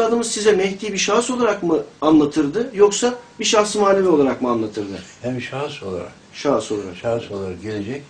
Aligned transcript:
üstadımız 0.00 0.30
size 0.30 0.52
Mehdi 0.52 0.92
bir 0.92 0.98
şahıs 0.98 1.30
olarak 1.30 1.62
mı 1.62 1.82
anlatırdı 2.00 2.70
yoksa 2.74 3.14
bir 3.40 3.44
şahs 3.44 3.76
manevi 3.76 4.08
olarak 4.08 4.42
mı 4.42 4.50
anlatırdı? 4.50 5.02
Hem 5.22 5.40
şahıs 5.40 5.82
olarak, 5.82 6.12
Şahıs 6.32 6.72
olarak. 6.72 6.96
şahıs 6.96 7.30
olarak 7.30 7.62
gelecek. 7.62 8.02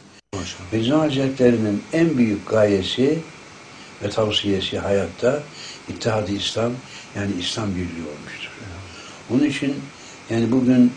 Bediüzzaman 0.73 1.01
Hazretleri'nin 1.01 1.83
en 1.93 2.19
büyük 2.19 2.48
gayesi 2.48 3.19
ve 4.03 4.11
tavsiyesi 4.11 4.79
hayatta 4.79 5.43
İttihad-ı 5.89 6.33
İslam 6.33 6.73
yani 7.16 7.30
İslam 7.41 7.71
birliği 7.71 8.07
olmuştur. 8.16 8.51
Onun 9.30 9.45
için 9.45 9.75
yani 10.30 10.52
bugün 10.52 10.93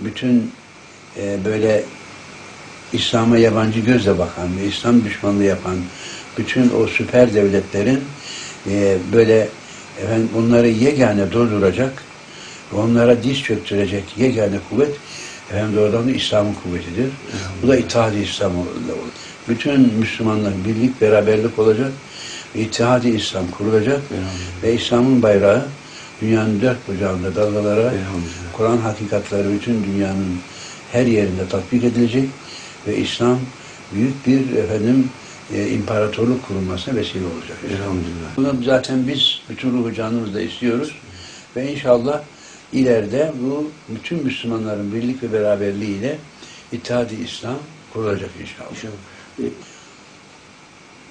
bütün 0.00 0.52
e, 1.16 1.38
böyle 1.44 1.84
İslam'a 2.92 3.38
yabancı 3.38 3.80
gözle 3.80 4.18
bakan 4.18 4.58
ve 4.58 4.66
İslam 4.66 5.04
düşmanlığı 5.04 5.44
yapan 5.44 5.76
bütün 6.38 6.70
o 6.82 6.86
süper 6.86 7.34
devletlerin 7.34 8.00
e, 8.66 8.98
böyle 9.12 9.48
efendim 10.04 10.28
onları 10.36 10.68
yegane 10.68 11.32
durduracak 11.32 12.02
ve 12.72 12.76
onlara 12.76 13.22
diz 13.22 13.42
çöktürecek 13.42 14.04
yegane 14.16 14.58
kuvvet 14.70 14.96
efendim 15.50 15.76
doğrudan 15.76 16.08
da 16.08 16.10
İslam'ın 16.10 16.54
kuvvetidir. 16.54 17.10
Bu 17.62 17.68
da 17.68 17.76
İttihad-ı 17.76 18.18
İslam 18.18 18.58
olur. 18.58 18.66
Bütün 19.48 19.80
Müslümanlar 19.80 20.52
birlik, 20.66 21.00
beraberlik 21.00 21.58
olacak 21.58 21.92
ve 22.54 22.60
İttihad-ı 22.60 23.08
İslam 23.08 23.50
kurulacak 23.50 24.00
ve 24.62 24.74
İslam'ın 24.74 25.22
bayrağı 25.22 25.64
dünyanın 26.20 26.60
dört 26.60 26.88
bucağında 26.88 27.34
dalgalara 27.34 27.92
Kur'an 28.52 28.78
hakikatleri 28.78 29.52
bütün 29.54 29.84
dünyanın 29.84 30.38
her 30.92 31.06
yerinde 31.06 31.48
tatbik 31.50 31.84
edilecek 31.84 32.28
ve 32.86 32.96
İslam 32.96 33.38
büyük 33.94 34.26
bir 34.26 34.56
efendim 34.56 35.08
e, 35.54 35.68
imparatorluk 35.68 36.46
kurulmasına 36.46 36.96
vesile 36.96 37.24
olacak. 37.24 37.58
Elhamdülillah. 37.70 38.36
Bunu 38.36 38.62
zaten 38.64 39.08
biz 39.08 39.40
bütün 39.48 39.72
ruhu 39.72 39.94
canımızla 39.94 40.40
istiyoruz 40.40 40.94
ve 41.56 41.72
inşallah 41.72 42.22
ileride 42.72 43.32
bu 43.42 43.70
bütün 43.88 44.24
Müslümanların 44.24 44.94
birlik 44.94 45.22
ve 45.22 45.32
beraberliğiyle 45.32 46.18
İttihad-ı 46.72 47.14
İslam 47.14 47.58
kurulacak 47.92 48.30
inşallah. 48.40 48.70
İnşallah. 48.70 49.52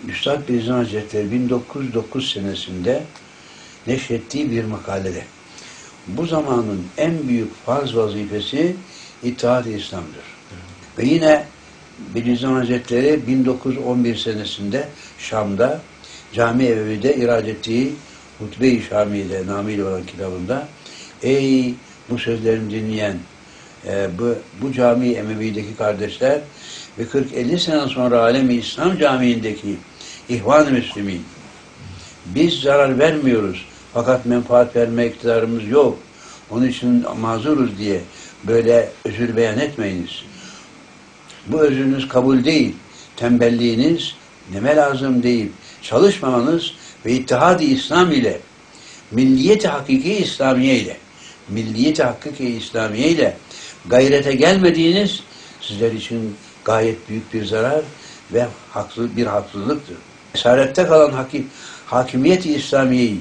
Üstad 0.08 0.50
Beyazıt 0.50 0.70
Hazretleri 0.70 1.32
1909 1.32 2.32
senesinde 2.34 3.04
neşrettiği 3.88 4.52
bir 4.52 4.64
makalede 4.64 5.24
bu 6.08 6.26
zamanın 6.26 6.84
en 6.98 7.28
büyük 7.28 7.66
farz 7.66 7.96
vazifesi 7.96 8.76
İttihad-ı 9.24 9.70
İslam'dır. 9.70 10.26
Ve 10.98 11.06
yine 11.06 11.46
Bediüzzaman 12.16 12.60
Hazretleri 12.60 13.28
1911 13.28 14.16
senesinde 14.16 14.88
Şam'da 15.20 15.82
Cami 16.34 16.66
Evevi'de 16.66 17.16
irad 17.16 17.48
ettiği 17.48 17.94
Hutbe-i 18.40 18.82
Şami'de 18.82 19.48
namıyla 19.48 19.86
olan 19.88 20.06
kitabında 20.06 20.68
Ey 21.24 21.74
bu 22.10 22.18
sözlerimi 22.18 22.72
dinleyen 22.72 23.18
e, 23.88 24.08
bu, 24.20 24.36
bu 24.62 24.74
cami 24.74 25.12
Emevi'deki 25.12 25.76
kardeşler 25.78 26.40
ve 27.00 27.04
40-50 27.04 27.60
sene 27.60 27.88
sonra 27.88 28.22
Alemi 28.22 28.54
İslam 28.54 28.98
Camii'ndeki 28.98 29.76
İhvan-ı 30.30 30.72
Müslümin 30.72 31.22
biz 32.26 32.54
zarar 32.54 33.00
vermiyoruz 33.00 33.66
fakat 33.94 34.26
menfaat 34.26 34.76
verme 34.76 35.06
iktidarımız 35.06 35.68
yok. 35.68 36.00
Onun 36.52 36.68
için 36.68 37.06
mazuruz 37.20 37.78
diye 37.78 38.02
böyle 38.48 38.90
özür 39.06 39.36
beyan 39.36 39.60
etmeyiniz. 39.60 40.24
Bu 41.48 41.62
özrünüz 41.62 42.08
kabul 42.08 42.44
değil. 42.44 42.76
Tembelliğiniz 43.16 44.14
neme 44.54 44.76
lazım 44.76 45.24
değil. 45.24 45.52
Çalışmamanız 45.82 46.74
ve 47.06 47.12
ittihad-ı 47.12 47.64
İslam 47.64 48.12
ile 48.12 48.40
milliyeti 49.12 49.68
hakiki 49.68 50.14
İslamiye 50.14 50.76
ile 50.76 50.98
milliyeti 51.50 52.04
hakiki 52.04 52.50
İslamiye 52.50 53.10
ile 53.10 53.38
gayrete 53.86 54.34
gelmediğiniz 54.34 55.20
sizler 55.62 55.92
için 55.92 56.36
gayet 56.66 57.10
büyük 57.10 57.34
bir 57.34 57.46
zarar 57.46 57.82
ve 58.34 58.48
haklı 58.72 59.18
bir 59.18 59.26
haksızlıktır. 59.26 59.98
Esarette 60.36 60.86
kalan 60.86 61.12
hakim, 61.12 61.48
hakimiyeti 61.86 62.54
İslamiye'yi 62.54 63.20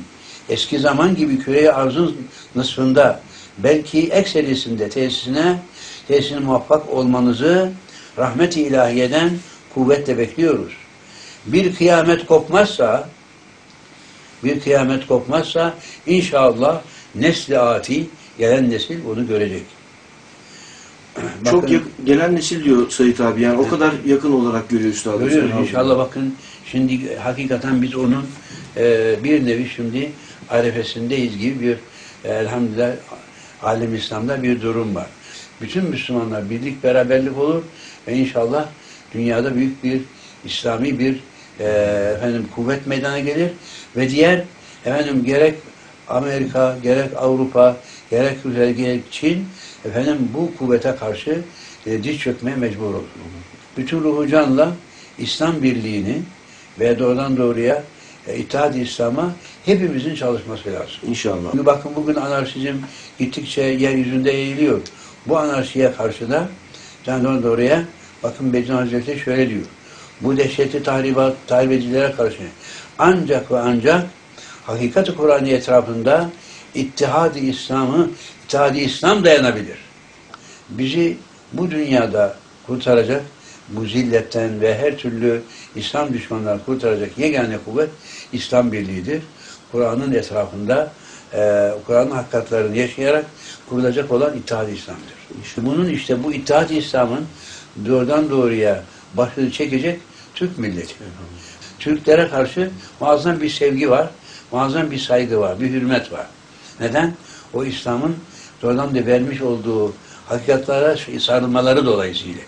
eski 0.48 0.78
zaman 0.78 1.16
gibi 1.16 1.38
küre 1.38 1.72
arzın 1.72 2.16
nısfında 2.54 3.20
belki 3.58 4.08
ekserisinde 4.08 4.88
tesisine 4.88 5.58
tesisine 6.08 6.38
muvaffak 6.38 6.92
olmanızı 6.92 7.72
rahmet-i 8.18 8.62
ilahiyeden 8.62 9.30
kuvvetle 9.74 10.18
bekliyoruz. 10.18 10.72
Bir 11.46 11.74
kıyamet 11.74 12.26
kopmazsa 12.26 13.08
bir 14.44 14.60
kıyamet 14.60 15.06
kopmazsa 15.06 15.74
inşallah 16.06 16.82
nesli 17.14 17.58
ati 17.58 18.06
gelen 18.38 18.70
nesil 18.70 19.04
bunu 19.04 19.26
görecek. 19.26 19.62
Çok 21.50 21.70
yak- 21.70 21.82
gelen 22.04 22.36
nesil 22.36 22.64
diyor 22.64 22.90
Sayit 22.90 23.20
abi 23.20 23.42
yani 23.42 23.58
o 23.58 23.68
kadar 23.68 23.92
yakın 24.06 24.32
olarak 24.32 24.68
görüyor 24.68 24.90
üstadımız. 24.90 25.32
Görüyoruz 25.32 25.60
inşallah 25.60 25.98
bakın 25.98 26.34
şimdi 26.66 27.16
hakikaten 27.16 27.82
biz 27.82 27.94
onun 27.94 28.26
e, 28.76 29.16
bir 29.24 29.46
nevi 29.46 29.68
şimdi 29.76 30.12
arefesindeyiz 30.48 31.38
gibi 31.38 31.60
bir 31.60 31.76
e, 32.30 32.34
elhamdülillah 32.34 32.92
alem 33.62 33.94
İslam'da 33.94 34.42
bir 34.42 34.60
durum 34.62 34.94
var. 34.94 35.06
Bütün 35.60 35.84
Müslümanlar 35.84 36.50
birlik 36.50 36.84
beraberlik 36.84 37.38
olur 37.38 37.62
ve 38.08 38.14
inşallah 38.14 38.66
dünyada 39.14 39.54
büyük 39.54 39.84
bir 39.84 40.00
İslami 40.44 40.98
bir 40.98 41.20
e, 41.60 41.64
efendim 42.16 42.46
kuvvet 42.54 42.86
meydana 42.86 43.18
gelir 43.18 43.50
ve 43.96 44.10
diğer 44.10 44.42
efendim 44.84 45.24
gerek 45.24 45.54
Amerika, 46.08 46.76
gerek 46.82 47.10
Avrupa, 47.16 47.76
gerek 48.10 48.38
Rusya, 48.44 48.70
gerek 48.70 49.02
Çin 49.10 49.46
efendim 49.84 50.18
bu 50.34 50.56
kuvvete 50.58 50.96
karşı 50.96 51.42
e, 51.86 52.02
diz 52.02 52.18
çökmeye 52.18 52.56
mecbur 52.56 52.84
olur. 52.84 53.02
Bütün 53.76 54.00
ruhu 54.00 54.28
canla 54.28 54.72
İslam 55.18 55.62
birliğini 55.62 56.22
ve 56.80 56.98
doğrudan 56.98 57.36
doğruya 57.36 57.82
e, 58.28 58.36
İttihad-ı 58.36 58.78
İslam'a 58.78 59.34
hepimizin 59.64 60.14
çalışması 60.14 60.72
lazım. 60.72 60.96
İnşallah. 61.08 61.50
Çünkü 61.52 61.66
bakın 61.66 61.92
bugün 61.96 62.14
anarşizm 62.14 62.76
gittikçe 63.18 63.62
yeryüzünde 63.62 64.30
yayılıyor. 64.30 64.80
Bu 65.26 65.38
anarşiye 65.38 65.92
karşı 65.92 66.30
da 66.30 66.48
doğrudan 67.06 67.42
doğruya 67.42 67.84
bakın 68.22 68.52
Bediüzzaman 68.52 68.82
Hazretleri 68.82 69.18
şöyle 69.18 69.50
diyor. 69.50 69.64
Bu 70.20 70.36
dehşetli 70.36 70.82
tahribat, 70.82 71.36
tahrip 71.46 71.72
edicilere 71.72 72.12
karşı 72.12 72.38
ancak 72.98 73.52
ve 73.52 73.58
ancak 73.58 74.06
hakikat-ı 74.64 75.14
etrafında 75.50 76.30
İttihad-ı 76.74 77.38
İslam'ı, 77.38 78.10
İttihad-ı 78.44 78.78
İslam 78.78 79.24
dayanabilir. 79.24 79.78
Bizi 80.68 81.16
bu 81.52 81.70
dünyada 81.70 82.36
kurtaracak, 82.66 83.22
bu 83.68 83.86
zilletten 83.86 84.60
ve 84.60 84.78
her 84.78 84.98
türlü 84.98 85.42
İslam 85.76 86.12
düşmanları 86.12 86.64
kurtaracak 86.66 87.18
yegane 87.18 87.58
kuvvet 87.64 87.90
İslam 88.32 88.72
birliğidir. 88.72 89.22
Kur'an'ın 89.72 90.12
etrafında 90.12 90.92
e, 91.34 91.70
Kur'an'ın 91.86 92.10
hakikatlerini 92.10 92.78
yaşayarak 92.78 93.24
kurulacak 93.68 94.12
olan 94.12 94.36
İttihad-ı 94.36 94.70
İslam'dır. 94.70 95.42
İşte 95.42 95.66
bunun 95.66 95.88
işte 95.88 96.24
bu 96.24 96.32
İttihad-ı 96.32 96.74
İslam'ın 96.74 97.26
doğrudan 97.86 98.30
doğruya 98.30 98.82
başını 99.14 99.50
çekecek 99.50 100.00
Türk 100.34 100.58
milleti. 100.58 100.94
Türklere 101.78 102.28
karşı 102.28 102.70
muazzam 103.00 103.40
bir 103.40 103.50
sevgi 103.50 103.90
var, 103.90 104.10
muazzam 104.52 104.90
bir 104.90 104.98
saygı 104.98 105.40
var, 105.40 105.60
bir 105.60 105.70
hürmet 105.70 106.12
var. 106.12 106.26
Neden? 106.80 107.14
O 107.54 107.64
İslam'ın 107.64 108.16
doğrudan 108.62 108.94
da 108.94 109.06
vermiş 109.06 109.42
olduğu 109.42 109.94
hakikatlere 110.26 111.20
sarılmaları 111.20 111.86
dolayısıyla. 111.86 112.42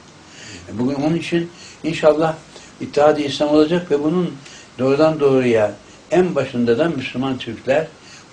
Bugün 0.72 0.94
onun 0.94 1.16
için 1.16 1.50
inşallah 1.84 2.34
İttihad-ı 2.80 3.20
İslam 3.20 3.48
olacak 3.48 3.90
ve 3.90 4.02
bunun 4.02 4.34
doğrudan 4.78 5.20
doğruya 5.20 5.72
en 6.10 6.34
başında 6.34 6.78
da 6.78 6.88
Müslüman 6.88 7.38
Türkler 7.38 7.86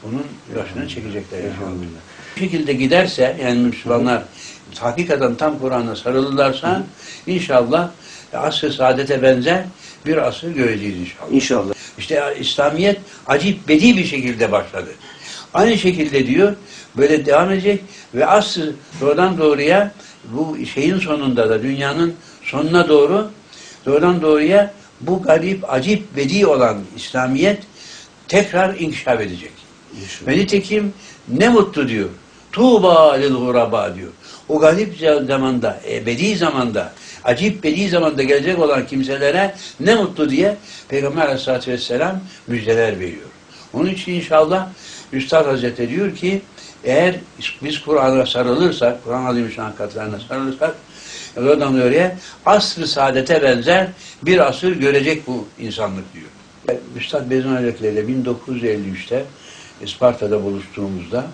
bunun 0.06 0.25
başını 0.56 0.88
çekecekler 0.88 1.38
inşallah. 1.40 1.72
Bu 2.36 2.40
şekilde 2.40 2.74
giderse 2.74 3.38
yani 3.44 3.60
Müslümanlar 3.60 4.24
hakikaten 4.80 5.36
tam 5.36 5.60
Kur'an'a 5.60 5.96
sarılırlarsa 5.96 6.84
inşallah 7.28 7.90
asr-ı 8.34 8.74
saadete 8.74 9.22
benzer 9.22 9.63
bir 10.06 10.18
asır 10.18 10.52
göreceğiz 10.52 11.00
inşallah. 11.00 11.31
İnşallah. 11.31 11.74
İşte 11.98 12.36
İslamiyet 12.40 13.00
acip 13.28 13.68
bedi 13.68 13.98
bir 13.98 14.06
şekilde 14.06 14.52
başladı. 14.52 14.90
Aynı 15.54 15.78
şekilde 15.78 16.28
diyor 16.28 16.56
böyle 16.98 17.25
devam 17.25 17.51
edecek 17.51 17.81
ve 18.16 18.25
asıl 18.25 18.74
doğrudan 19.01 19.38
doğruya 19.38 19.92
bu 20.31 20.58
şeyin 20.74 21.00
sonunda 21.00 21.50
da 21.50 21.63
dünyanın 21.63 22.13
sonuna 22.44 22.88
doğru 22.88 23.31
doğrudan 23.86 24.22
doğruya 24.22 24.74
bu 25.01 25.22
garip, 25.22 25.74
acip, 25.74 26.16
bedi 26.16 26.46
olan 26.46 26.78
İslamiyet 26.96 27.63
tekrar 28.28 28.80
inkişaf 28.80 29.22
edecek. 29.22 29.64
Ve 30.27 30.38
nitekim 30.38 30.94
ne 31.27 31.50
mutlu 31.50 31.88
diyor. 31.88 32.09
Tuğba 32.51 33.13
lil 33.13 33.33
guraba 33.33 33.95
diyor. 33.95 34.12
O 34.50 34.59
garip 34.59 34.95
zamanda, 35.27 35.80
ebedi 35.89 36.36
zamanda, 36.36 36.94
acip 37.24 37.63
bedi 37.63 37.89
zamanda 37.89 38.24
gelecek 38.24 38.59
olan 38.59 38.88
kimselere 38.88 39.56
ne 39.80 39.95
mutlu 39.95 40.30
diye 40.30 40.57
Peygamber 40.89 41.21
aleyhissalatü 41.25 41.71
vesselam 41.71 42.21
müjdeler 42.47 43.00
veriyor. 43.00 43.30
Onun 43.74 43.89
için 43.89 44.13
inşallah 44.13 44.68
Üstad 45.13 45.45
Hazretleri 45.45 45.89
diyor 45.89 46.15
ki 46.15 46.41
eğer 46.83 47.15
biz 47.63 47.81
Kur'an'a 47.81 48.25
sarılırsak, 48.25 49.03
Kur'an 49.03 49.25
Azimüşşan 49.25 49.75
katlarına 49.75 50.19
sarılırsak 50.19 50.75
oradan 51.38 51.81
oraya 51.81 52.18
asr-ı 52.45 52.88
saadete 52.88 53.44
benzer 53.44 53.88
bir 54.24 54.48
asır 54.48 54.71
görecek 54.71 55.27
bu 55.27 55.48
insanlık 55.59 56.13
diyor. 56.13 56.80
Üstad 56.98 57.30
Bezmi 57.30 57.51
Hazretleri 57.51 57.94
ile 57.94 58.01
1953'te 58.01 59.25
Isparta'da 59.81 60.44
buluştuğumuzda 60.44 61.25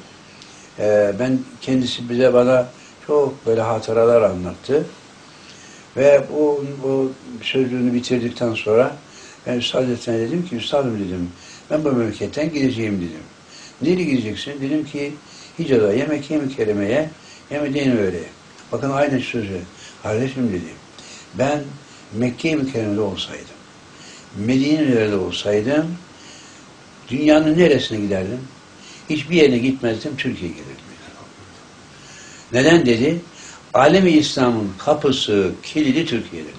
e, 0.79 1.13
ben 1.19 1.39
kendisi 1.61 2.09
bize 2.09 2.33
bana 2.33 2.67
çok 3.07 3.45
böyle 3.45 3.61
hatıralar 3.61 4.21
anlattı. 4.21 4.85
Ve 5.97 6.21
o, 6.37 6.63
o 6.87 7.07
sözünü 7.41 7.93
bitirdikten 7.93 8.53
sonra 8.53 8.95
ben 9.47 9.57
Üstad 9.57 9.87
dedim 10.07 10.45
ki 10.45 10.55
Üstadım 10.55 10.99
dedim 10.99 11.29
ben 11.71 11.83
bu 11.83 11.91
memleketten 11.91 12.53
gideceğim 12.53 12.97
dedim. 12.97 13.23
Nereye 13.81 14.03
gideceksin? 14.03 14.61
Dedim 14.61 14.85
ki 14.85 15.13
Hicaz'a, 15.59 15.93
yemek 15.93 16.31
yemek 16.31 16.57
kerimeye, 16.57 17.09
Medine 17.51 17.99
öyle. 17.99 18.19
Bakın 18.71 18.91
aynı 18.91 19.19
sözü. 19.19 19.59
Kardeşim 20.03 20.49
dedim. 20.49 20.75
Ben 21.37 21.63
Mekke-i 22.13 22.55
Mükerreme'de 22.55 23.01
olsaydım, 23.01 23.45
Medine'de 24.37 25.15
olsaydım, 25.15 25.85
dünyanın 27.11 27.57
neresine 27.57 27.99
giderdim? 27.99 28.39
Hiçbir 29.09 29.35
yerine 29.35 29.57
gitmezdim, 29.57 30.17
Türkiye'ye 30.17 30.55
gelirdim. 30.55 30.75
Neden 32.53 32.85
dedi? 32.85 33.19
Alemi 33.73 34.11
İslam'ın 34.11 34.71
kapısı, 34.77 35.51
kilidi 35.63 36.05
Türkiye'de. 36.05 36.49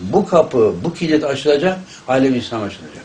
Bu 0.00 0.26
kapı, 0.26 0.74
bu 0.84 0.94
kilit 0.94 1.24
açılacak, 1.24 1.78
alem 2.08 2.34
İslam 2.34 2.62
açılacak. 2.62 3.04